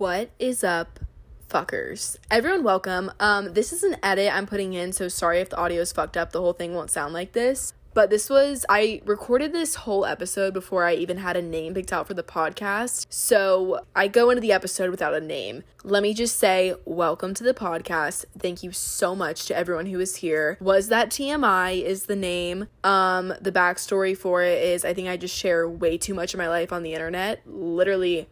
[0.00, 0.98] What is up,
[1.46, 2.16] fuckers?
[2.30, 3.12] Everyone, welcome.
[3.20, 6.16] Um, this is an edit I'm putting in, so sorry if the audio is fucked
[6.16, 6.32] up.
[6.32, 7.74] The whole thing won't sound like this.
[7.92, 11.92] But this was, I recorded this whole episode before I even had a name picked
[11.92, 13.08] out for the podcast.
[13.10, 15.64] So I go into the episode without a name.
[15.84, 18.24] Let me just say, welcome to the podcast.
[18.38, 20.56] Thank you so much to everyone who is here.
[20.62, 22.68] Was that TMI is the name.
[22.82, 26.38] Um, the backstory for it is I think I just share way too much of
[26.38, 27.42] my life on the internet.
[27.44, 28.30] Literally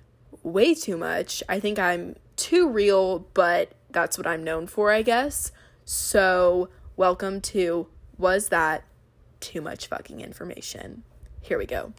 [0.49, 1.43] way too much.
[1.49, 5.53] I think I'm too real, but that's what I'm known for, I guess.
[5.85, 8.85] So, welcome to Was That
[9.41, 11.03] Too Much Fucking Information?
[11.41, 11.93] Here we go.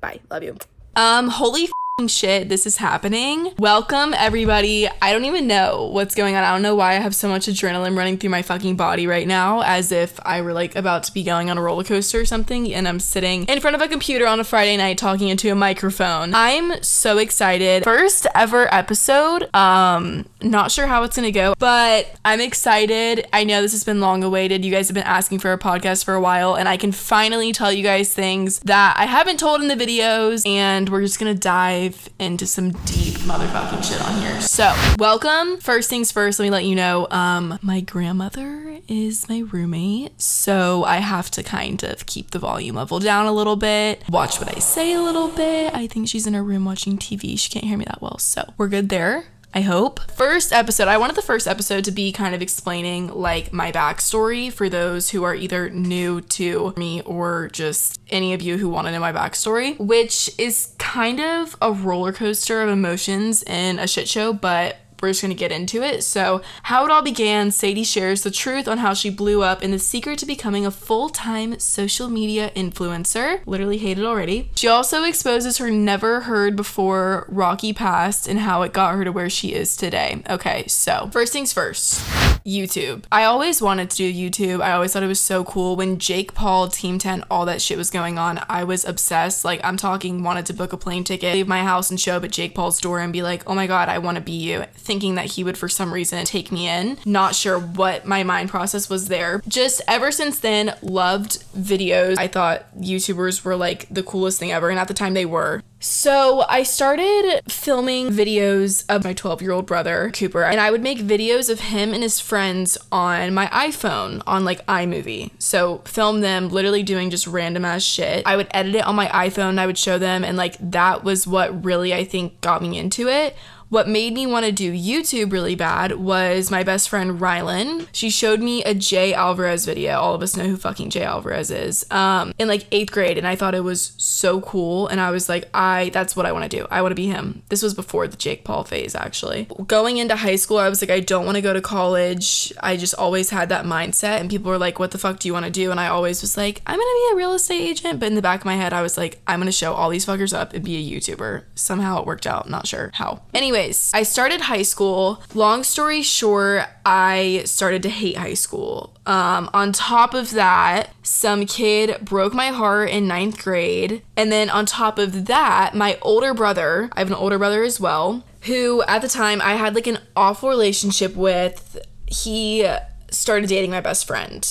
[0.00, 0.20] Bye.
[0.30, 0.56] Love you.
[0.96, 3.52] Um, holy f***ing shit, this is happening.
[3.58, 4.88] Welcome, everybody.
[5.02, 6.44] I don't even know what's going on.
[6.44, 9.26] I don't know why I have so much adrenaline running through my fucking body right
[9.26, 12.24] now, as if I were like about to be going on a roller coaster or
[12.24, 15.50] something, and I'm sitting in front of a computer on a Friday night talking into
[15.50, 16.34] a microphone.
[16.34, 17.84] I'm so excited.
[17.84, 19.54] First ever episode.
[19.54, 23.26] Um, not sure how it's gonna go, but I'm excited.
[23.32, 24.64] I know this has been long awaited.
[24.64, 27.52] You guys have been asking for a podcast for a while, and I can finally
[27.52, 31.34] tell you guys things that I haven't told in the videos, and we're just gonna
[31.34, 34.40] dive into some deep motherfucking shit on here.
[34.40, 35.58] So, welcome.
[35.58, 40.84] First things first, let me let you know, um, my grandmother is my roommate, so
[40.84, 44.54] I have to kind of keep the volume level down a little bit, watch what
[44.54, 45.74] I say a little bit.
[45.74, 47.38] I think she's in her room watching TV.
[47.38, 49.26] She can't hear me that well, so we're good there.
[49.52, 49.98] I hope.
[50.12, 54.52] First episode, I wanted the first episode to be kind of explaining like my backstory
[54.52, 58.86] for those who are either new to me or just any of you who want
[58.86, 63.88] to know my backstory, which is kind of a roller coaster of emotions and a
[63.88, 66.02] shit show, but we're just gonna get into it.
[66.04, 69.72] So, how it all began Sadie shares the truth on how she blew up and
[69.72, 73.40] the secret to becoming a full time social media influencer.
[73.46, 74.50] Literally hate it already.
[74.56, 79.12] She also exposes her never heard before rocky past and how it got her to
[79.12, 80.22] where she is today.
[80.28, 82.00] Okay, so first things first.
[82.46, 83.04] YouTube.
[83.12, 84.62] I always wanted to do YouTube.
[84.62, 85.76] I always thought it was so cool.
[85.76, 89.44] When Jake Paul, Team 10, all that shit was going on, I was obsessed.
[89.44, 92.24] Like, I'm talking, wanted to book a plane ticket, leave my house and show up
[92.24, 94.64] at Jake Paul's door and be like, oh my God, I want to be you.
[94.90, 96.98] Thinking that he would, for some reason, take me in.
[97.04, 99.40] Not sure what my mind process was there.
[99.46, 102.18] Just ever since then, loved videos.
[102.18, 104.68] I thought YouTubers were like the coolest thing ever.
[104.68, 105.62] And at the time, they were.
[105.78, 110.82] So I started filming videos of my 12 year old brother, Cooper, and I would
[110.82, 115.30] make videos of him and his friends on my iPhone on like iMovie.
[115.38, 118.26] So film them literally doing just random ass shit.
[118.26, 121.26] I would edit it on my iPhone, I would show them, and like that was
[121.26, 123.34] what really I think got me into it.
[123.70, 127.86] What made me want to do YouTube really bad was my best friend Rylan.
[127.92, 129.92] She showed me a Jay Alvarrez video.
[130.00, 131.88] All of us know who fucking Jay Alvarrez is.
[131.92, 134.88] Um, in like eighth grade, and I thought it was so cool.
[134.88, 136.66] And I was like, I that's what I want to do.
[136.68, 137.44] I want to be him.
[137.48, 139.46] This was before the Jake Paul phase, actually.
[139.68, 142.52] Going into high school, I was like, I don't want to go to college.
[142.58, 145.32] I just always had that mindset, and people were like, What the fuck do you
[145.32, 145.70] want to do?
[145.70, 148.00] And I always was like, I'm gonna be a real estate agent.
[148.00, 150.06] But in the back of my head, I was like, I'm gonna show all these
[150.06, 151.44] fuckers up and be a YouTuber.
[151.54, 152.50] Somehow it worked out.
[152.50, 153.22] Not sure how.
[153.32, 155.22] Anyway anyways, I started high school.
[155.34, 158.96] Long story short, I started to hate high school.
[159.06, 164.02] Um, on top of that, some kid broke my heart in ninth grade.
[164.16, 167.80] And then on top of that, my older brother, I have an older brother as
[167.80, 171.78] well, who at the time I had like an awful relationship with.
[172.06, 172.68] He
[173.10, 174.46] started dating my best friend.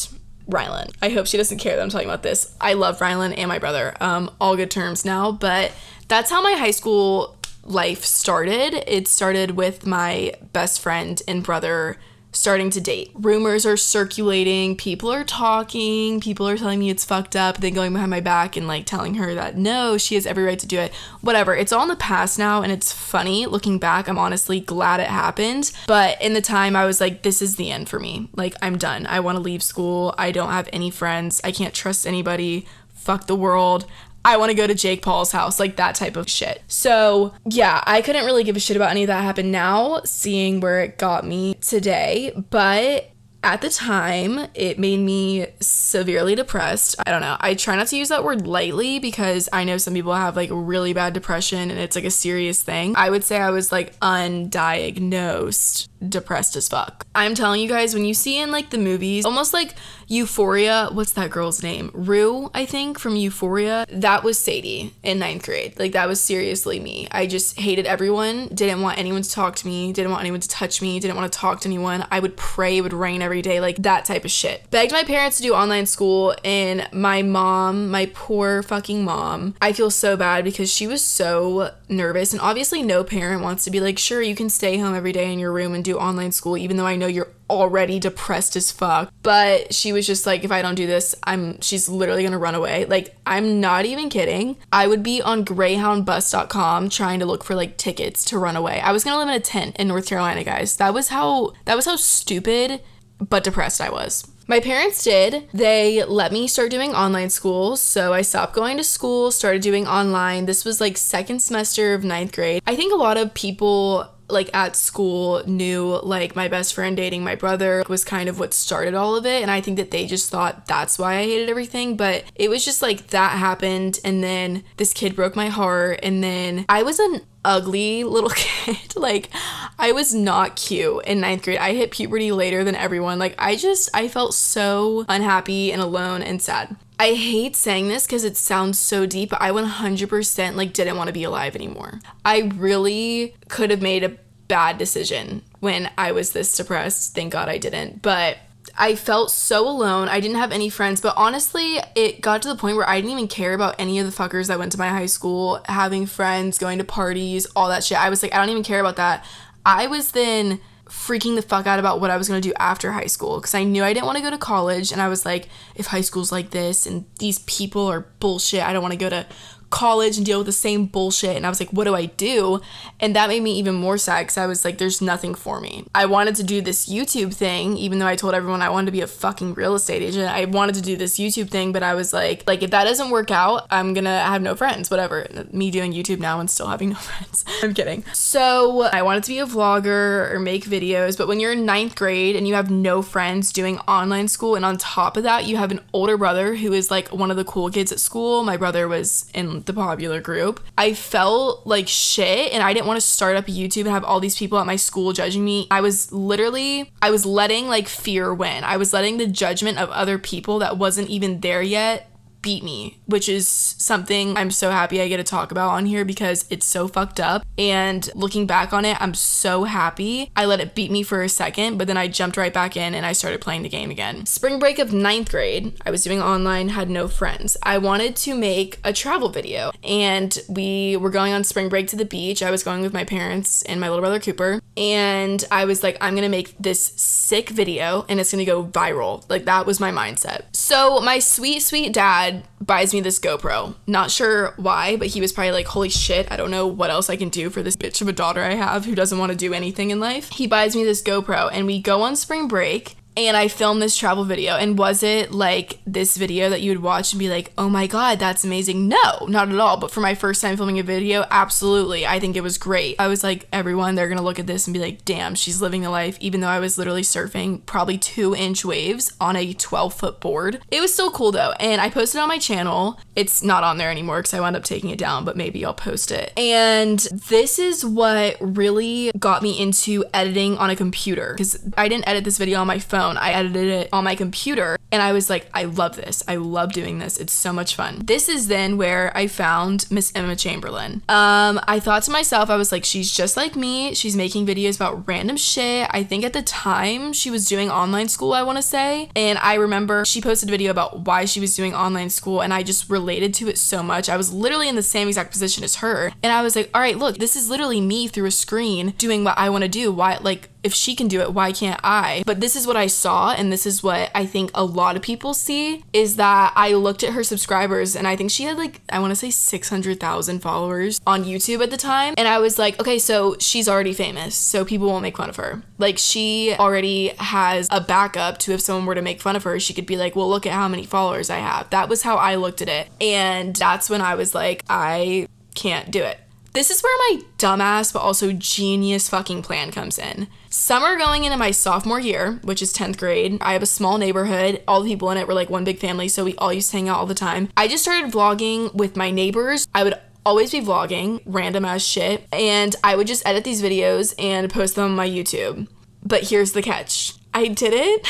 [0.49, 0.91] Rylan.
[0.99, 2.55] I hope she doesn't care that I'm talking about this.
[2.59, 3.95] I love Rylan and my brother.
[4.01, 5.71] Um, all good terms now, but
[6.07, 8.83] that's how my high school life started.
[8.87, 11.97] It started with my best friend and brother
[12.31, 13.11] starting to date.
[13.15, 17.91] Rumors are circulating, people are talking, people are telling me it's fucked up, then going
[17.91, 20.77] behind my back and like telling her that no, she has every right to do
[20.77, 20.93] it.
[21.21, 21.55] Whatever.
[21.55, 24.07] It's all in the past now and it's funny looking back.
[24.07, 27.71] I'm honestly glad it happened, but in the time I was like this is the
[27.71, 28.29] end for me.
[28.35, 29.07] Like I'm done.
[29.07, 30.13] I want to leave school.
[30.17, 31.41] I don't have any friends.
[31.43, 32.67] I can't trust anybody.
[32.93, 33.87] Fuck the world.
[34.25, 36.61] I want to go to Jake Paul's house, like that type of shit.
[36.67, 40.59] So, yeah, I couldn't really give a shit about any of that happened now, seeing
[40.59, 43.11] where it got me today, but
[43.41, 46.97] at the time, it made me severely depressed.
[47.05, 47.37] I don't know.
[47.39, 50.49] I try not to use that word lightly because I know some people have like
[50.51, 52.95] really bad depression and it's like a serious thing.
[52.97, 57.05] I would say I was like undiagnosed depressed as fuck.
[57.15, 59.75] I'm telling you guys, when you see in like the movies, almost like
[60.11, 61.91] Euphoria, what's that girl's name?
[61.93, 63.85] Rue, I think, from Euphoria.
[63.89, 65.77] That was Sadie in ninth grade.
[65.77, 67.07] Like, that was seriously me.
[67.11, 70.49] I just hated everyone, didn't want anyone to talk to me, didn't want anyone to
[70.49, 72.07] touch me, didn't want to talk to anyone.
[72.09, 74.67] I would pray, it would rain every day, like that type of shit.
[74.71, 79.73] Begged my parents to do online school, and my mom, my poor fucking mom, I
[79.73, 82.33] feel so bad because she was so nervous.
[82.33, 85.31] And obviously, no parent wants to be like, sure, you can stay home every day
[85.31, 88.71] in your room and do online school, even though I know you're already depressed as
[88.71, 89.11] fuck.
[89.23, 92.55] But she was just like, if I don't do this, I'm she's literally gonna run
[92.55, 92.85] away.
[92.85, 94.57] Like, I'm not even kidding.
[94.71, 98.79] I would be on greyhoundbus.com trying to look for like tickets to run away.
[98.81, 100.77] I was gonna live in a tent in North Carolina, guys.
[100.77, 102.81] That was how that was how stupid
[103.19, 104.25] but depressed I was.
[104.49, 105.47] My parents did.
[105.53, 107.75] They let me start doing online school.
[107.75, 110.47] So I stopped going to school, started doing online.
[110.47, 112.63] This was like second semester of ninth grade.
[112.65, 117.23] I think a lot of people like at school knew like my best friend dating
[117.23, 120.05] my brother was kind of what started all of it and i think that they
[120.05, 124.23] just thought that's why i hated everything but it was just like that happened and
[124.23, 129.29] then this kid broke my heart and then i was an ugly little kid like
[129.77, 131.57] i was not cute in ninth grade.
[131.57, 133.19] I hit puberty later than everyone.
[133.19, 138.05] Like i just i felt so unhappy and alone and sad I hate saying this
[138.05, 142.01] because it sounds so deep, but I 100% like didn't want to be alive anymore.
[142.25, 144.17] I really could have made a
[144.49, 147.15] bad decision when I was this depressed.
[147.15, 148.01] Thank God I didn't.
[148.01, 148.37] But
[148.77, 150.09] I felt so alone.
[150.09, 153.11] I didn't have any friends, but honestly, it got to the point where I didn't
[153.11, 156.57] even care about any of the fuckers that went to my high school, having friends,
[156.57, 157.97] going to parties, all that shit.
[157.97, 159.25] I was like, I don't even care about that.
[159.65, 160.59] I was then
[160.89, 163.53] freaking the fuck out about what I was going to do after high school because
[163.53, 166.01] I knew I didn't want to go to college and I was like if high
[166.01, 169.25] school's like this and these people are bullshit I don't want to go to
[169.69, 171.35] college and deal with the same bullshit.
[171.35, 172.61] And I was like, what do I do?
[172.99, 175.85] And that made me even more sad because I was like, there's nothing for me.
[175.93, 178.91] I wanted to do this YouTube thing, even though I told everyone I wanted to
[178.91, 180.29] be a fucking real estate agent.
[180.29, 183.09] I wanted to do this YouTube thing, but I was like, like if that doesn't
[183.09, 185.27] work out, I'm gonna have no friends, whatever.
[185.51, 187.45] Me doing YouTube now and still having no friends.
[187.61, 188.03] I'm kidding.
[188.13, 191.95] So I wanted to be a vlogger or make videos, but when you're in ninth
[191.95, 195.57] grade and you have no friends doing online school, and on top of that, you
[195.57, 198.43] have an older brother who is like one of the cool kids at school.
[198.43, 200.61] My brother was in the popular group.
[200.77, 204.19] I felt like shit and I didn't want to start up YouTube and have all
[204.19, 205.67] these people at my school judging me.
[205.71, 208.63] I was literally I was letting like fear win.
[208.63, 212.09] I was letting the judgment of other people that wasn't even there yet
[212.41, 216.05] beat me, which is something I'm so happy I get to talk about on here
[216.05, 217.45] because it's so fucked up.
[217.57, 221.29] And looking back on it, I'm so happy I let it beat me for a
[221.29, 224.25] second, but then I jumped right back in and I started playing the game again.
[224.25, 227.57] Spring break of ninth grade, I was doing online, had no friends.
[227.63, 231.95] I wanted to make a travel video, and we were going on spring break to
[231.95, 232.41] the beach.
[232.41, 235.97] I was going with my parents and my little brother Cooper, and I was like,
[235.99, 239.29] I'm gonna make this sick video and it's gonna go viral.
[239.29, 240.43] Like, that was my mindset.
[240.53, 243.75] So, my sweet, sweet dad dad buys me this GoPro.
[243.87, 247.09] Not sure why, but he was probably like, holy shit, I don't know what else
[247.09, 249.37] I can do for this bitch of a daughter I have who doesn't want to
[249.37, 250.29] do anything in life.
[250.29, 253.97] He buys me this GoPro and we go on spring break and I filmed this
[253.97, 254.55] travel video.
[254.55, 257.87] And was it like this video that you would watch and be like, oh my
[257.87, 258.87] God, that's amazing?
[258.87, 259.77] No, not at all.
[259.77, 262.05] But for my first time filming a video, absolutely.
[262.05, 262.95] I think it was great.
[262.99, 265.81] I was like, everyone, they're gonna look at this and be like, damn, she's living
[265.81, 269.93] the life, even though I was literally surfing probably two inch waves on a 12
[269.93, 270.61] foot board.
[270.71, 271.53] It was still cool though.
[271.59, 272.99] And I posted on my channel.
[273.15, 275.73] It's not on there anymore because I wound up taking it down, but maybe I'll
[275.73, 276.31] post it.
[276.37, 282.07] And this is what really got me into editing on a computer because I didn't
[282.07, 283.17] edit this video on my phone phone.
[283.17, 286.23] I edited it on my computer and I was like, I love this.
[286.27, 287.17] I love doing this.
[287.17, 288.01] It's so much fun.
[288.03, 291.03] This is then where I found Miss Emma Chamberlain.
[291.07, 293.93] Um, I thought to myself, I was like, she's just like me.
[293.93, 295.87] She's making videos about random shit.
[295.91, 299.09] I think at the time she was doing online school, I want to say.
[299.15, 302.53] And I remember she posted a video about why she was doing online school and
[302.53, 304.09] I just related to it so much.
[304.09, 306.11] I was literally in the same exact position as her.
[306.23, 309.23] And I was like, all right, look, this is literally me through a screen doing
[309.23, 309.91] what I want to do.
[309.91, 312.23] Why, like, if she can do it, why can't I?
[312.25, 315.01] But this is what I saw, and this is what I think a lot of
[315.01, 318.81] people see is that I looked at her subscribers, and I think she had like,
[318.89, 322.13] I wanna say 600,000 followers on YouTube at the time.
[322.17, 325.35] And I was like, okay, so she's already famous, so people won't make fun of
[325.37, 325.61] her.
[325.77, 329.59] Like, she already has a backup to if someone were to make fun of her,
[329.59, 331.69] she could be like, well, look at how many followers I have.
[331.69, 332.89] That was how I looked at it.
[332.99, 336.19] And that's when I was like, I can't do it.
[336.53, 340.27] This is where my dumbass but also genius fucking plan comes in.
[340.49, 344.63] Summer going into my sophomore year, which is 10th grade, I have a small neighborhood.
[344.67, 346.77] All the people in it were like one big family, so we all used to
[346.77, 347.49] hang out all the time.
[347.55, 349.67] I just started vlogging with my neighbors.
[349.75, 349.93] I would
[350.25, 354.75] always be vlogging, random ass shit, and I would just edit these videos and post
[354.75, 355.67] them on my YouTube.
[356.03, 358.07] But here's the catch I did it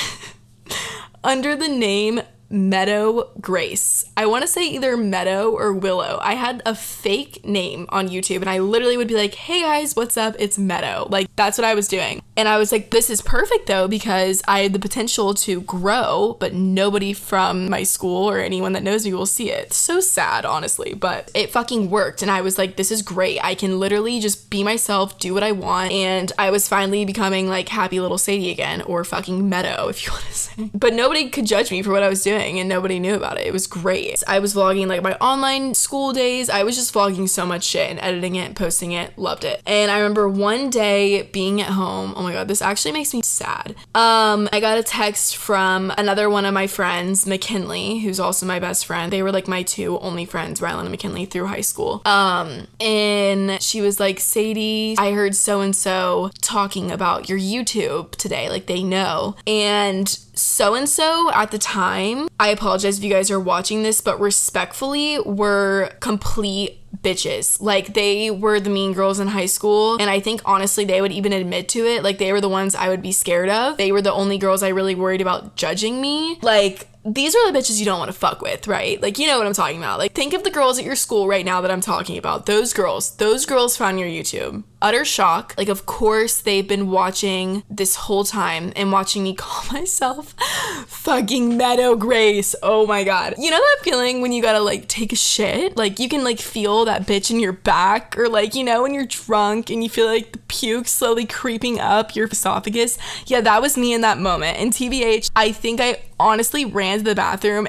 [1.24, 4.06] under the name Meadow Grace.
[4.18, 6.20] I want to say either Meadow or Willow.
[6.22, 9.96] I had a fake name on YouTube and I literally would be like, hey guys,
[9.96, 10.36] what's up?
[10.40, 11.08] It's Meadow.
[11.10, 12.22] Like, that's what I was doing.
[12.36, 16.38] And I was like, this is perfect though, because I had the potential to grow,
[16.40, 19.74] but nobody from my school or anyone that knows me will see it.
[19.74, 22.22] So sad, honestly, but it fucking worked.
[22.22, 23.44] And I was like, this is great.
[23.44, 25.92] I can literally just be myself, do what I want.
[25.92, 30.12] And I was finally becoming like happy little Sadie again, or fucking Meadow, if you
[30.14, 30.70] want to say.
[30.74, 33.48] But nobody could judge me for what I was doing and nobody knew about it.
[33.48, 34.24] It was great.
[34.28, 36.50] I was vlogging like my online school days.
[36.50, 39.62] I was just vlogging so much shit and editing it, posting it, loved it.
[39.66, 42.14] And I remember one day being at home.
[42.16, 43.76] Oh my god, this actually makes me sad.
[43.94, 48.60] Um, I got a text from another one of my friends, McKinley, who's also my
[48.60, 49.12] best friend.
[49.12, 52.02] They were like my two only friends, Rylan and McKinley, through high school.
[52.06, 58.12] Um, and she was like, Sadie, I heard so and so talking about your YouTube
[58.12, 58.50] today.
[58.50, 59.36] Like they know.
[59.46, 64.02] And so and so at the time, I apologize if you guys are watching this,
[64.02, 67.62] but respectfully, were complete bitches.
[67.62, 69.98] Like they were the mean girls in high school.
[70.00, 72.04] And I think honestly, they would even admit to it.
[72.04, 73.78] Like they were the ones I would be scared of.
[73.78, 76.40] They were the only girls I really worried about judging me.
[76.42, 79.02] Like these are the bitches you don't want to fuck with, right?
[79.02, 80.00] Like, you know what I'm talking about.
[80.00, 82.46] Like, think of the girls at your school right now that I'm talking about.
[82.46, 84.64] Those girls, those girls found your YouTube.
[84.82, 85.54] Utter shock.
[85.58, 90.34] Like, of course, they've been watching this whole time and watching me call myself
[90.88, 92.54] fucking Meadow Grace.
[92.62, 93.36] Oh my god.
[93.38, 95.78] You know that feeling when you gotta, like, take a shit?
[95.78, 96.40] Like, you can, like,
[96.80, 99.90] feel that bitch in your back, or, like, you know, when you're drunk and you
[99.90, 102.98] feel like the puke slowly creeping up your esophagus.
[103.26, 104.58] Yeah, that was me in that moment.
[104.58, 107.68] And TBH, I think I honestly ran to the bathroom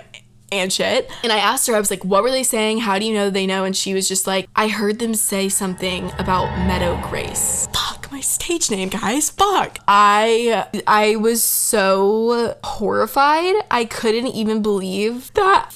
[0.53, 1.11] and shit.
[1.25, 2.79] And I asked her, I was like, what were they saying?
[2.79, 3.65] How do you know they know?
[3.65, 7.69] And she was just like, I heard them say something about Meadow Grace.
[7.73, 9.31] Fuck my stage name, guys.
[9.31, 9.79] Fuck.
[9.89, 13.55] I I was so horrified.
[13.71, 15.71] I couldn't even believe that.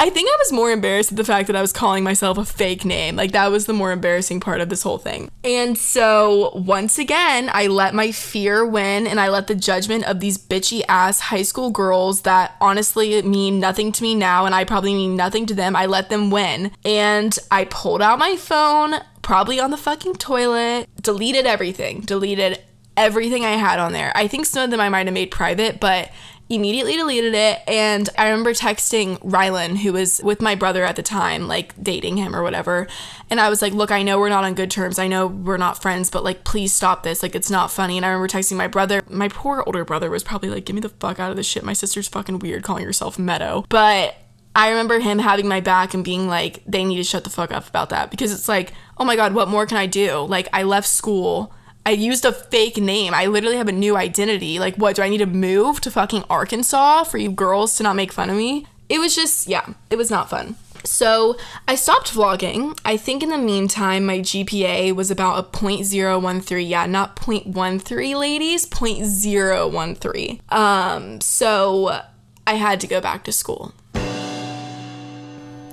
[0.00, 2.44] I think I was more embarrassed at the fact that I was calling myself a
[2.44, 3.16] fake name.
[3.16, 5.28] Like, that was the more embarrassing part of this whole thing.
[5.42, 10.20] And so, once again, I let my fear win and I let the judgment of
[10.20, 14.62] these bitchy ass high school girls that honestly mean nothing to me now and I
[14.62, 16.70] probably mean nothing to them, I let them win.
[16.84, 22.62] And I pulled out my phone, probably on the fucking toilet, deleted everything, deleted
[22.96, 24.12] everything I had on there.
[24.14, 26.10] I think some of them I might have made private, but
[26.50, 27.60] immediately deleted it.
[27.66, 32.16] And I remember texting Rylan, who was with my brother at the time, like dating
[32.16, 32.86] him or whatever.
[33.30, 34.98] And I was like, look, I know we're not on good terms.
[34.98, 37.22] I know we're not friends, but like, please stop this.
[37.22, 37.96] Like, it's not funny.
[37.96, 39.02] And I remember texting my brother.
[39.08, 41.64] My poor older brother was probably like, get me the fuck out of this shit.
[41.64, 43.64] My sister's fucking weird calling herself Meadow.
[43.68, 44.16] But
[44.54, 47.52] I remember him having my back and being like, they need to shut the fuck
[47.52, 50.20] up about that because it's like, oh my God, what more can I do?
[50.20, 51.52] Like, I left school
[51.88, 53.14] I used a fake name.
[53.14, 54.58] I literally have a new identity.
[54.58, 54.96] Like, what?
[54.96, 58.28] Do I need to move to fucking Arkansas for you girls to not make fun
[58.28, 58.66] of me?
[58.90, 60.56] It was just, yeah, it was not fun.
[60.84, 62.78] So I stopped vlogging.
[62.84, 66.68] I think in the meantime, my GPA was about a 0.013.
[66.68, 70.52] Yeah, not 0.13, ladies, 0.013.
[70.52, 72.02] Um, so
[72.46, 73.72] I had to go back to school.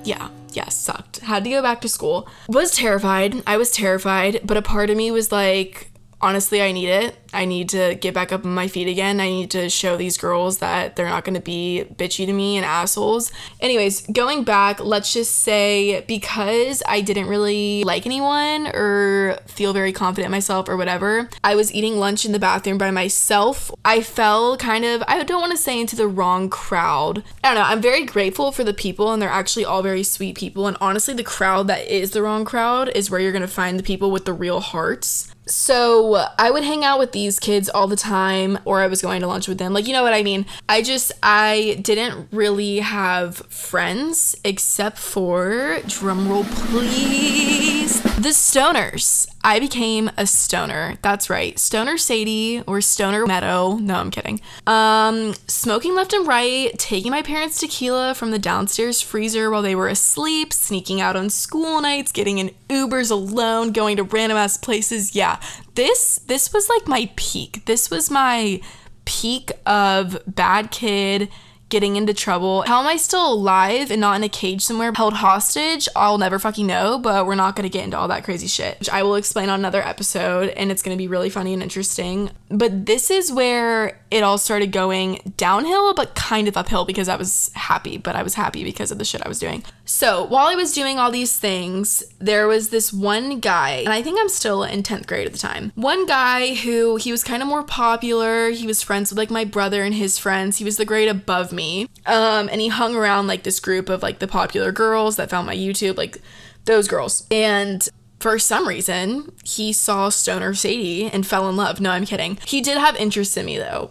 [0.02, 1.18] Yeah, yeah, sucked.
[1.18, 2.26] Had to go back to school.
[2.48, 3.42] Was terrified.
[3.46, 5.90] I was terrified, but a part of me was like,
[6.26, 7.14] honestly, I need it.
[7.36, 9.20] I need to get back up on my feet again.
[9.20, 12.56] I need to show these girls that they're not going to be bitchy to me
[12.56, 13.30] and assholes.
[13.60, 19.92] Anyways, going back, let's just say because I didn't really like anyone or feel very
[19.92, 23.70] confident myself or whatever, I was eating lunch in the bathroom by myself.
[23.84, 27.22] I fell kind of, I don't want to say into the wrong crowd.
[27.44, 27.68] I don't know.
[27.68, 30.66] I'm very grateful for the people, and they're actually all very sweet people.
[30.66, 33.78] And honestly, the crowd that is the wrong crowd is where you're going to find
[33.78, 35.28] the people with the real hearts.
[35.48, 39.20] So I would hang out with these kids all the time, or I was going
[39.20, 39.72] to lunch with them.
[39.72, 40.46] Like, you know what I mean?
[40.68, 49.28] I just, I didn't really have friends except for, drumroll please, the stoners.
[49.44, 50.98] I became a stoner.
[51.00, 51.56] That's right.
[51.56, 53.76] Stoner Sadie or Stoner Meadow.
[53.76, 54.40] No, I'm kidding.
[54.66, 59.76] Um, smoking left and right, taking my parents' tequila from the downstairs freezer while they
[59.76, 64.56] were asleep, sneaking out on school nights, getting in Ubers alone, going to random ass
[64.56, 65.14] places.
[65.14, 65.38] Yeah.
[65.76, 67.64] This this was like my peak.
[67.66, 68.60] This was my
[69.04, 71.28] peak of bad kid
[71.68, 72.62] getting into trouble.
[72.66, 75.88] How am I still alive and not in a cage somewhere held hostage?
[75.96, 78.88] I'll never fucking know, but we're not gonna get into all that crazy shit, which
[78.88, 82.30] I will explain on another episode and it's gonna be really funny and interesting.
[82.48, 87.16] But this is where it all started going downhill, but kind of uphill because I
[87.16, 89.64] was happy, but I was happy because of the shit I was doing.
[89.84, 94.02] So while I was doing all these things, there was this one guy, and I
[94.02, 95.72] think I'm still in 10th grade at the time.
[95.74, 98.50] One guy who he was kind of more popular.
[98.50, 100.58] He was friends with like my brother and his friends.
[100.58, 101.88] He was the grade above me.
[102.06, 105.46] Um, and he hung around like this group of like the popular girls that found
[105.46, 106.18] my YouTube, like
[106.64, 107.26] those girls.
[107.30, 111.80] And for some reason, he saw Stoner Sadie and fell in love.
[111.80, 112.38] No, I'm kidding.
[112.46, 113.90] He did have interest in me though.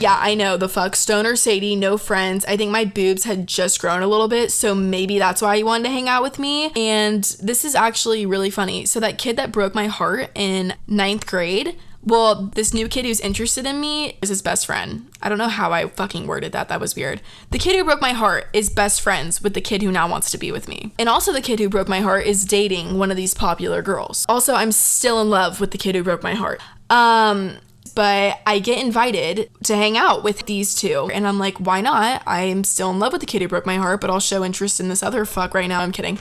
[0.00, 0.56] Yeah, I know.
[0.56, 0.96] The fuck.
[0.96, 2.44] Stoner Sadie, no friends.
[2.46, 5.64] I think my boobs had just grown a little bit, so maybe that's why he
[5.64, 6.72] wanted to hang out with me.
[6.76, 8.86] And this is actually really funny.
[8.86, 13.20] So, that kid that broke my heart in ninth grade, well, this new kid who's
[13.20, 15.08] interested in me is his best friend.
[15.22, 16.68] I don't know how I fucking worded that.
[16.68, 17.22] That was weird.
[17.50, 20.30] The kid who broke my heart is best friends with the kid who now wants
[20.32, 20.92] to be with me.
[20.98, 24.26] And also, the kid who broke my heart is dating one of these popular girls.
[24.28, 26.60] Also, I'm still in love with the kid who broke my heart.
[26.90, 27.56] Um,
[27.94, 31.10] but I get invited to hang out with these two.
[31.12, 32.22] And I'm like, why not?
[32.26, 34.80] I'm still in love with the kid who broke my heart, but I'll show interest
[34.80, 35.80] in this other fuck right now.
[35.80, 36.18] I'm kidding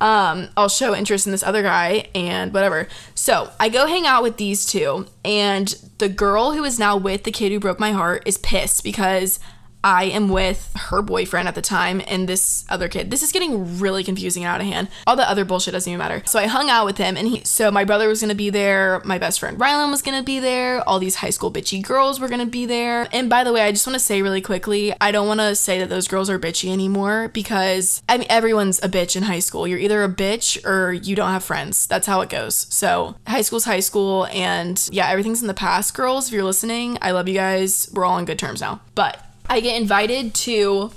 [0.00, 2.88] um, I'll show interest in this other guy and whatever.
[3.14, 7.24] So I go hang out with these two, and the girl who is now with
[7.24, 9.38] the kid who broke my heart is pissed because
[9.82, 13.10] I am with her boyfriend at the time and this other kid.
[13.10, 14.88] This is getting really confusing and out of hand.
[15.06, 16.22] All the other bullshit doesn't even matter.
[16.26, 19.00] So I hung out with him and he so my brother was gonna be there,
[19.04, 22.28] my best friend Rylan was gonna be there, all these high school bitchy girls were
[22.28, 23.08] gonna be there.
[23.12, 25.88] And by the way, I just wanna say really quickly, I don't wanna say that
[25.88, 29.66] those girls are bitchy anymore because I mean everyone's a bitch in high school.
[29.66, 31.86] You're either a bitch or you don't have friends.
[31.86, 32.66] That's how it goes.
[32.70, 36.28] So high school's high school and yeah, everything's in the past, girls.
[36.28, 37.88] If you're listening, I love you guys.
[37.92, 38.80] We're all on good terms now.
[38.94, 40.92] But I get invited to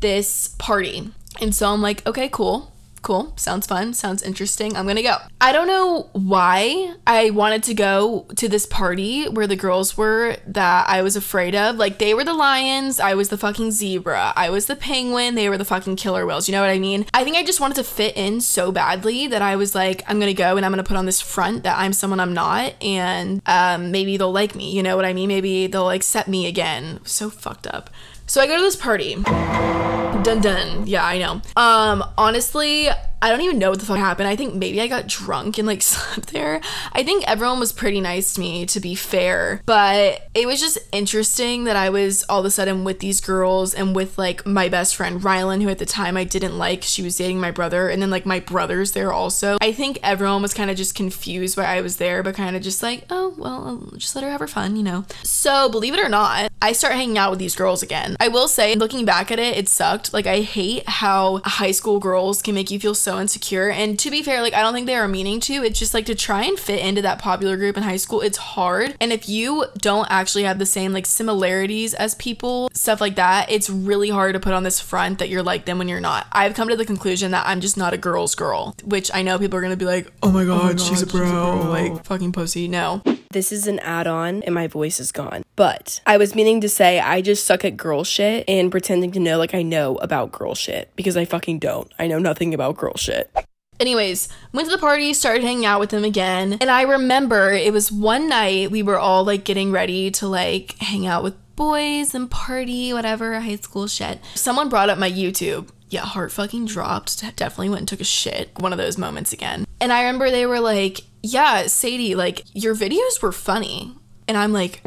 [0.00, 1.10] this party.
[1.40, 2.73] And so I'm like, okay, cool
[3.04, 3.32] cool.
[3.36, 3.94] Sounds fun.
[3.94, 4.76] Sounds interesting.
[4.76, 5.16] I'm gonna go.
[5.40, 10.36] I don't know why I wanted to go to this party where the girls were
[10.46, 11.76] that I was afraid of.
[11.76, 15.48] Like, they were the lions, I was the fucking zebra, I was the penguin, they
[15.48, 16.48] were the fucking killer whales.
[16.48, 17.06] You know what I mean?
[17.14, 20.18] I think I just wanted to fit in so badly that I was like, I'm
[20.18, 23.42] gonna go and I'm gonna put on this front that I'm someone I'm not, and
[23.46, 24.72] um, maybe they'll like me.
[24.74, 25.28] You know what I mean?
[25.28, 27.00] Maybe they'll accept me again.
[27.04, 27.90] So fucked up.
[28.34, 29.14] So I go to this party.
[29.14, 30.88] Dun dun.
[30.88, 31.40] Yeah, I know.
[31.54, 32.88] Um, honestly,
[33.24, 34.28] I don't even know what the fuck happened.
[34.28, 36.60] I think maybe I got drunk and like slept there.
[36.92, 39.62] I think everyone was pretty nice to me, to be fair.
[39.64, 43.72] But it was just interesting that I was all of a sudden with these girls
[43.72, 46.82] and with like my best friend Rylan, who at the time I didn't like.
[46.82, 49.56] She was dating my brother, and then like my brother's there also.
[49.62, 52.60] I think everyone was kind of just confused why I was there, but kind of
[52.60, 55.06] just like, oh, well, I'll just let her have her fun, you know?
[55.22, 58.16] So believe it or not, I start hanging out with these girls again.
[58.20, 60.12] I will say, looking back at it, it sucked.
[60.12, 63.70] Like, I hate how high school girls can make you feel so insecure.
[63.70, 65.64] And to be fair, like I don't think they are meaning to.
[65.64, 68.38] It's just like to try and fit into that popular group in high school, it's
[68.38, 68.96] hard.
[69.00, 73.50] And if you don't actually have the same like similarities as people, stuff like that,
[73.50, 76.26] it's really hard to put on this front that you're like them when you're not.
[76.32, 79.38] I've come to the conclusion that I'm just not a girl's girl, which I know
[79.38, 81.20] people are gonna be like, oh my god, oh my god she's, a bro.
[81.20, 82.68] she's a bro, like fucking pussy.
[82.68, 83.02] No.
[83.34, 85.42] This is an add on and my voice is gone.
[85.56, 89.18] But I was meaning to say I just suck at girl shit and pretending to
[89.18, 91.90] know like I know about girl shit because I fucking don't.
[91.98, 93.34] I know nothing about girl shit.
[93.80, 96.58] Anyways, went to the party, started hanging out with them again.
[96.60, 100.76] And I remember it was one night we were all like getting ready to like
[100.78, 104.20] hang out with boys and party, whatever, high school shit.
[104.34, 105.70] Someone brought up my YouTube.
[105.90, 107.20] Yeah, heart fucking dropped.
[107.36, 108.50] Definitely went and took a shit.
[108.58, 109.64] One of those moments again.
[109.80, 113.94] And I remember they were like, Yeah, Sadie, like, your videos were funny.
[114.26, 114.82] And I'm like,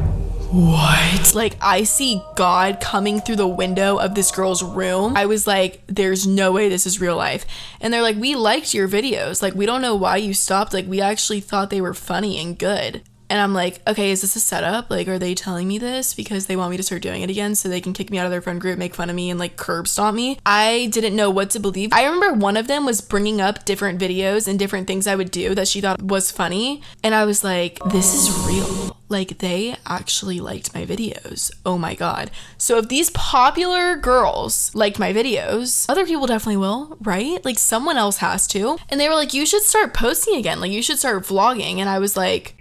[0.51, 1.35] what?
[1.35, 5.15] Like, I see God coming through the window of this girl's room.
[5.15, 7.45] I was like, there's no way this is real life.
[7.81, 9.41] And they're like, we liked your videos.
[9.41, 10.73] Like, we don't know why you stopped.
[10.73, 13.03] Like, we actually thought they were funny and good.
[13.29, 14.89] And I'm like, okay, is this a setup?
[14.89, 17.55] Like, are they telling me this because they want me to start doing it again
[17.55, 19.39] so they can kick me out of their friend group, make fun of me, and
[19.39, 20.39] like curb stomp me?
[20.45, 21.91] I didn't know what to believe.
[21.91, 25.31] I remember one of them was bringing up different videos and different things I would
[25.31, 26.81] do that she thought was funny.
[27.03, 28.97] And I was like, this is real.
[29.09, 31.49] Like, they actually liked my videos.
[31.65, 32.29] Oh my god.
[32.57, 37.43] So, if these popular girls liked my videos, other people definitely will, right?
[37.45, 38.77] Like, someone else has to.
[38.89, 40.59] And they were like, you should start posting again.
[40.59, 41.77] Like, you should start vlogging.
[41.77, 42.56] And I was like,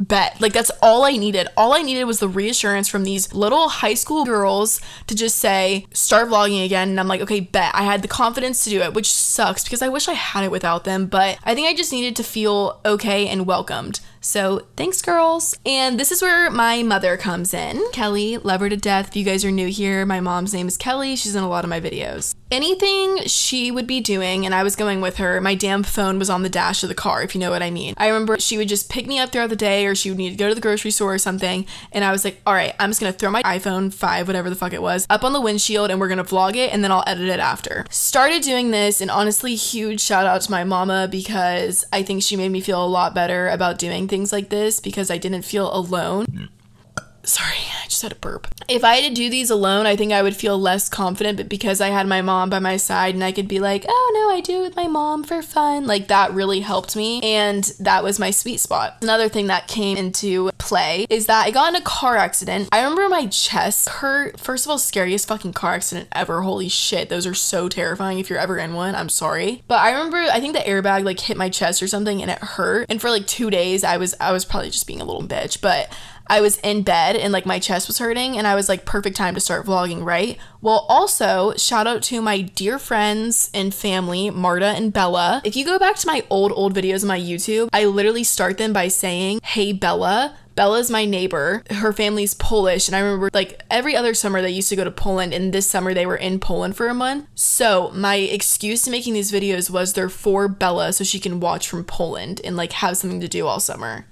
[0.00, 0.40] bet.
[0.40, 1.46] Like that's all I needed.
[1.56, 5.86] All I needed was the reassurance from these little high school girls to just say,
[5.92, 6.88] start vlogging again.
[6.88, 7.74] And I'm like, okay, bet.
[7.74, 10.50] I had the confidence to do it, which sucks because I wish I had it
[10.50, 11.06] without them.
[11.06, 14.00] But I think I just needed to feel okay and welcomed.
[14.20, 15.56] So thanks, girls.
[15.64, 17.82] And this is where my mother comes in.
[17.92, 19.08] Kelly, love her to death.
[19.08, 21.16] If you guys are new here, my mom's name is Kelly.
[21.16, 22.34] She's in a lot of my videos.
[22.50, 26.28] anything she would be doing and I was going with her, my damn phone was
[26.28, 27.94] on the dash of the car, if you know what I mean.
[27.96, 30.30] I remember she would just pick me up throughout the day or she would need
[30.30, 31.66] to go to the grocery store or something.
[31.92, 34.56] And I was like, all right, I'm just gonna throw my iPhone 5, whatever the
[34.56, 37.04] fuck it was, up on the windshield and we're gonna vlog it and then I'll
[37.06, 37.84] edit it after.
[37.90, 42.36] Started doing this and honestly, huge shout out to my mama because I think she
[42.36, 45.72] made me feel a lot better about doing things like this because I didn't feel
[45.72, 46.50] alone.
[47.22, 48.48] Sorry, I just had a burp.
[48.68, 51.48] If I had to do these alone, I think I would feel less confident, but
[51.48, 54.34] because I had my mom by my side and I could be like, oh no,
[54.34, 57.20] I do it with my mom for fun, like that really helped me.
[57.22, 58.96] And that was my sweet spot.
[59.02, 62.68] Another thing that came into play is that I got in a car accident.
[62.72, 64.40] I remember my chest hurt.
[64.40, 66.42] First of all, scariest fucking car accident ever.
[66.42, 68.94] Holy shit, those are so terrifying if you're ever in one.
[68.94, 69.62] I'm sorry.
[69.68, 72.38] But I remember I think the airbag like hit my chest or something and it
[72.38, 72.86] hurt.
[72.88, 75.60] And for like two days I was I was probably just being a little bitch,
[75.60, 75.94] but
[76.30, 79.16] I was in bed and like my chest was hurting and I was like perfect
[79.16, 80.38] time to start vlogging, right?
[80.60, 85.42] Well, also shout out to my dear friends and family, Marta and Bella.
[85.44, 88.58] If you go back to my old old videos on my YouTube, I literally start
[88.58, 91.64] them by saying, "Hey Bella, Bella's my neighbor.
[91.70, 92.86] Her family's Polish.
[92.86, 95.66] And I remember like every other summer they used to go to Poland, and this
[95.66, 97.26] summer they were in Poland for a month.
[97.34, 101.68] So my excuse to making these videos was they're for Bella so she can watch
[101.68, 104.06] from Poland and like have something to do all summer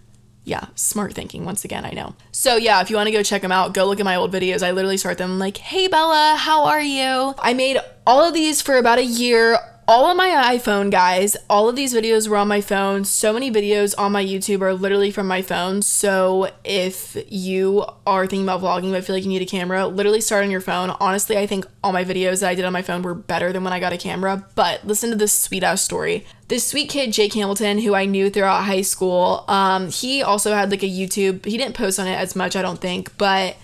[0.49, 2.15] yeah, smart thinking once again, I know.
[2.33, 4.33] So yeah, if you want to go check them out, go look at my old
[4.33, 4.67] videos.
[4.67, 8.63] I literally start them like, "Hey Bella, how are you?" I made all of these
[8.63, 9.59] for about a year
[9.89, 11.35] all on my iPhone, guys.
[11.49, 13.07] All of these videos were on my phone.
[13.07, 15.81] So many videos on my YouTube are literally from my phone.
[15.81, 20.21] So if you are thinking about vlogging but feel like you need a camera, literally
[20.21, 20.91] start on your phone.
[21.01, 23.65] Honestly, I think all my videos that I did on my phone were better than
[23.65, 24.47] when I got a camera.
[24.55, 26.27] But listen to this sweet ass story.
[26.49, 30.71] This sweet kid, Jake Hamilton, who I knew throughout high school, um, he also had
[30.71, 31.47] like a YouTube.
[31.47, 33.57] He didn't post on it as much, I don't think, but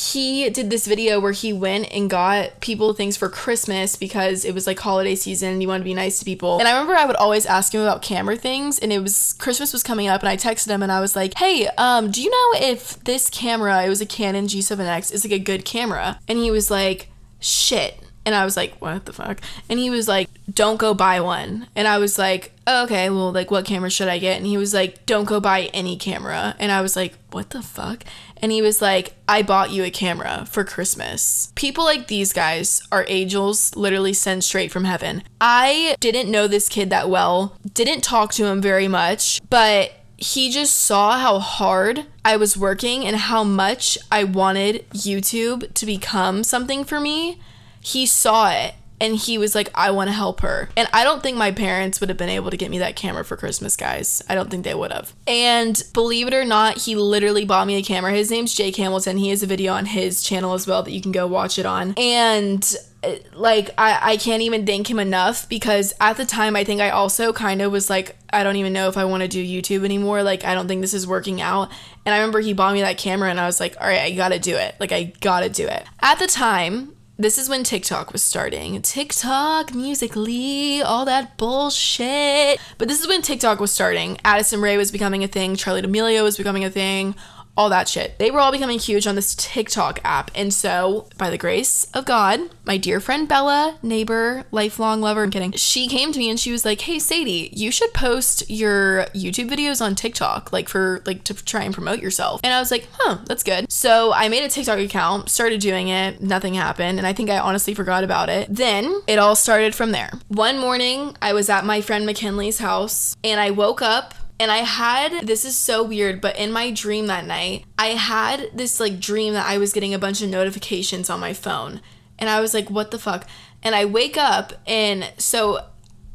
[0.00, 4.54] he did this video where he went and got people things for Christmas because it
[4.54, 6.58] was like holiday season and he wanted to be nice to people.
[6.58, 9.72] And I remember I would always ask him about camera things and it was Christmas
[9.72, 12.30] was coming up and I texted him and I was like, "Hey, um, do you
[12.30, 16.38] know if this camera, it was a Canon G7X, is like a good camera?" And
[16.38, 17.08] he was like,
[17.38, 17.98] "Shit."
[18.30, 19.40] And I was like, what the fuck?
[19.68, 21.66] And he was like, don't go buy one.
[21.74, 24.36] And I was like, oh, okay, well, like, what camera should I get?
[24.36, 26.54] And he was like, don't go buy any camera.
[26.60, 28.04] And I was like, what the fuck?
[28.36, 31.52] And he was like, I bought you a camera for Christmas.
[31.56, 35.24] People like these guys are angels literally sent straight from heaven.
[35.40, 40.52] I didn't know this kid that well, didn't talk to him very much, but he
[40.52, 46.44] just saw how hard I was working and how much I wanted YouTube to become
[46.44, 47.40] something for me
[47.80, 50.68] he saw it and he was like, I want to help her.
[50.76, 53.24] And I don't think my parents would have been able to get me that camera
[53.24, 54.22] for Christmas, guys.
[54.28, 55.14] I don't think they would have.
[55.26, 58.12] And believe it or not, he literally bought me a camera.
[58.12, 59.16] His name's Jake Hamilton.
[59.16, 61.64] He has a video on his channel as well that you can go watch it
[61.64, 61.94] on.
[61.96, 66.64] And uh, like I, I can't even thank him enough because at the time I
[66.64, 69.28] think I also kind of was like I don't even know if I want to
[69.28, 71.70] do YouTube anymore like I don't think this is working out
[72.04, 74.10] and I remember he bought me that camera and I was like all right I
[74.10, 77.48] got to do it like I got to do it at the time this is
[77.50, 78.80] when TikTok was starting.
[78.80, 82.58] TikTok, Musical.ly, all that bullshit.
[82.78, 84.18] But this is when TikTok was starting.
[84.24, 87.14] Addison Rae was becoming a thing, Charli D'Amelio was becoming a thing,
[87.56, 88.18] all that shit.
[88.18, 90.30] They were all becoming huge on this TikTok app.
[90.34, 95.30] And so, by the grace of God, my dear friend Bella, neighbor, lifelong lover, I'm
[95.30, 99.04] kidding, she came to me and she was like, Hey Sadie, you should post your
[99.06, 102.40] YouTube videos on TikTok, like for like to try and promote yourself.
[102.44, 103.70] And I was like, huh, that's good.
[103.70, 107.38] So I made a TikTok account, started doing it, nothing happened, and I think I
[107.38, 108.48] honestly forgot about it.
[108.54, 110.10] Then it all started from there.
[110.28, 114.58] One morning, I was at my friend McKinley's house and I woke up and I
[114.58, 118.98] had this is so weird, but in my dream that night, I had this like
[118.98, 121.82] dream that I was getting a bunch of notifications on my phone.
[122.18, 123.28] And I was like, what the fuck?
[123.62, 125.66] And I wake up and so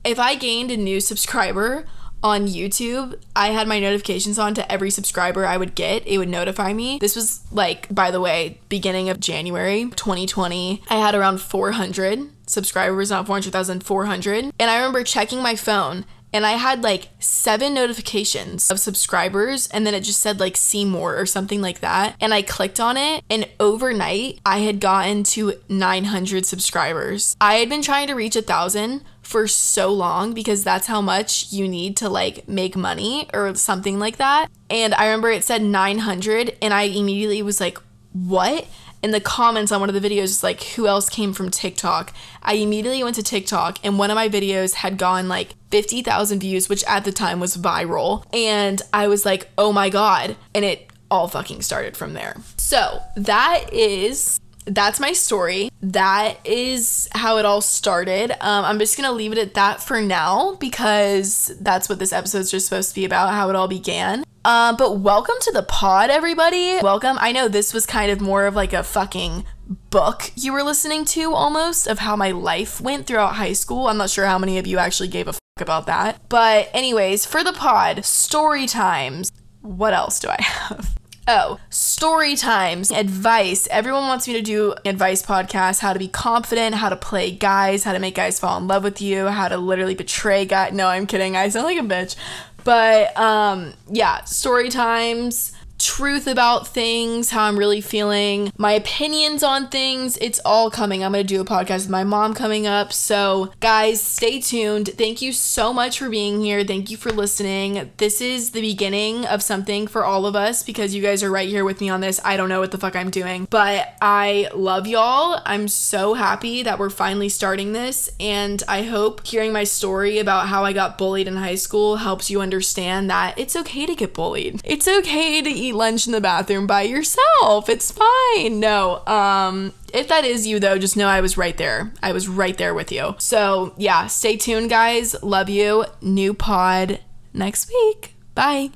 [0.04, 1.86] if I gained a new subscriber
[2.24, 6.08] on YouTube, I had my notifications on to every subscriber I would get.
[6.08, 6.98] It would notify me.
[6.98, 10.82] This was like, by the way, beginning of January 2020.
[10.90, 14.46] I had around 400 subscribers, not 400,000, 400.
[14.60, 16.06] And I remember checking my phone
[16.36, 20.84] and I had like seven notifications of subscribers, and then it just said like see
[20.84, 22.18] more or something like that.
[22.20, 27.38] And I clicked on it, and overnight I had gotten to 900 subscribers.
[27.40, 31.54] I had been trying to reach a thousand for so long because that's how much
[31.54, 34.48] you need to like make money or something like that.
[34.70, 37.78] And I remember it said 900, and I immediately was like,
[38.12, 38.68] what?
[39.06, 42.12] in the comments on one of the videos was like who else came from TikTok.
[42.42, 46.70] I immediately went to TikTok and one of my videos had gone like 50,000 views,
[46.70, 48.24] which at the time was viral.
[48.34, 52.38] And I was like, "Oh my god." And it all fucking started from there.
[52.56, 55.70] So, that is that's my story.
[55.82, 58.32] That is how it all started.
[58.40, 62.52] Um, I'm just gonna leave it at that for now because that's what this episode's
[62.52, 64.24] just supposed to be about, how it all began.
[64.46, 66.80] Uh, but welcome to the pod, everybody.
[66.82, 67.18] Welcome.
[67.20, 69.44] I know this was kind of more of like a fucking
[69.90, 73.88] book you were listening to almost of how my life went throughout high school.
[73.88, 76.20] I'm not sure how many of you actually gave a about that.
[76.28, 79.32] But, anyways, for the pod, story times.
[79.62, 80.96] What else do I have?
[81.28, 83.68] Oh, story times, advice.
[83.72, 87.84] Everyone wants me to do advice podcasts, how to be confident, how to play guys,
[87.84, 90.72] how to make guys fall in love with you, how to literally betray guys.
[90.74, 91.36] No, I'm kidding.
[91.36, 92.16] I sound like a bitch.
[92.64, 95.52] But um yeah, story times,
[95.86, 100.18] truth about things, how I'm really feeling, my opinions on things.
[100.18, 101.04] It's all coming.
[101.04, 102.92] I'm going to do a podcast with my mom coming up.
[102.92, 104.88] So, guys, stay tuned.
[104.98, 106.64] Thank you so much for being here.
[106.64, 107.92] Thank you for listening.
[107.98, 111.48] This is the beginning of something for all of us because you guys are right
[111.48, 112.20] here with me on this.
[112.26, 115.40] I don't know what the fuck I'm doing, but I love y'all.
[115.46, 118.10] I'm so happy that we're finally starting this.
[118.20, 122.32] And I hope hearing my story about how I got bullied in high school helps
[122.32, 124.62] you understand that it's okay to get bullied.
[124.64, 127.70] It's okay to eat lunch in the bathroom by yourself.
[127.70, 128.60] It's fine.
[128.60, 131.94] No, um, if that is you though, just know I was right there.
[132.02, 133.16] I was right there with you.
[133.20, 135.22] So yeah, stay tuned, guys.
[135.22, 135.86] Love you.
[136.02, 137.00] New pod
[137.34, 138.16] next week.
[138.34, 138.72] Bye.